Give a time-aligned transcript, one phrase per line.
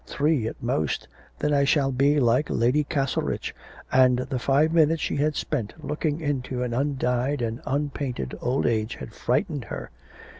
[0.07, 1.07] Three at most,
[1.37, 3.53] then I shall be like Lady Castlerich.'
[3.91, 8.95] And the five minutes she had spent looking into an undyed and unpainted old age
[8.95, 9.91] had frightened her.